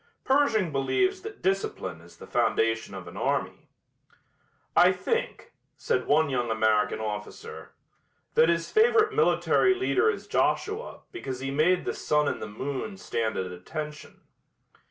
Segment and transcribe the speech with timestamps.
[0.23, 3.69] Pershing believes that discipline is the foundation of an army.
[4.75, 7.73] "I think," said one young American officer,
[8.33, 12.97] "that his favorite military leader is Joshua because he made the sun and the moon
[12.97, 14.21] stand at attention."